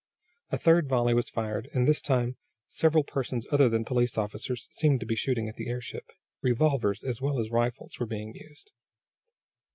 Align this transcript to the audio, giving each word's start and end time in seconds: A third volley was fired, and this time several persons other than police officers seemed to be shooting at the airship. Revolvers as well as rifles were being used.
A 0.49 0.57
third 0.57 0.89
volley 0.89 1.13
was 1.13 1.29
fired, 1.29 1.69
and 1.75 1.87
this 1.87 2.01
time 2.01 2.35
several 2.67 3.03
persons 3.03 3.45
other 3.51 3.69
than 3.69 3.85
police 3.85 4.17
officers 4.17 4.67
seemed 4.71 4.99
to 5.01 5.05
be 5.05 5.13
shooting 5.15 5.47
at 5.47 5.57
the 5.57 5.67
airship. 5.67 6.07
Revolvers 6.41 7.03
as 7.03 7.21
well 7.21 7.37
as 7.39 7.51
rifles 7.51 7.99
were 7.99 8.07
being 8.07 8.33
used. 8.33 8.71